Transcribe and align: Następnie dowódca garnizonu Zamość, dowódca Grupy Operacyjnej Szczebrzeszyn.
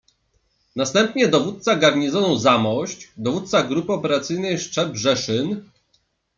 Następnie 0.75 1.27
dowódca 1.27 1.75
garnizonu 1.75 2.35
Zamość, 2.35 3.11
dowódca 3.17 3.63
Grupy 3.63 3.93
Operacyjnej 3.93 4.59
Szczebrzeszyn. 4.59 5.69